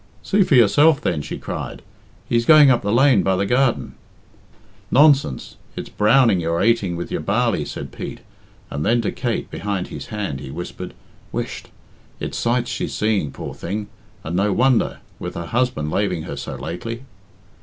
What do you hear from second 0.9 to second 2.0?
then," she cried,